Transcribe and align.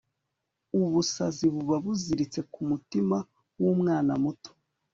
ubusazi 0.81 1.45
buba 1.53 1.75
buziritse 1.83 2.39
ku 2.51 2.59
mutima 2.69 3.17
w'umwana 3.61 4.13
muto 4.23 4.51